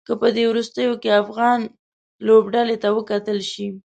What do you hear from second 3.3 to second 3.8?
شي.